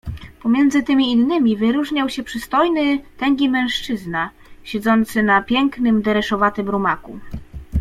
[0.41, 4.29] "Pomiędzy tymi „innymi” wyróżniał się przystojny, tęgi mężczyzna,
[4.63, 7.19] siedzący na pięknym, dereszowatym rumaku."